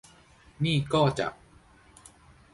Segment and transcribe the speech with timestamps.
[0.63, 1.27] นี่ก็จะ